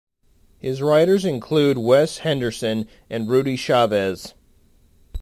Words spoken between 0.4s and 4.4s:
His writers include Wes Henderson and Rudy Chavez.